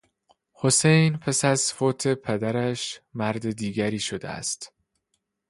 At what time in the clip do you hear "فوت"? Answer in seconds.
1.73-2.07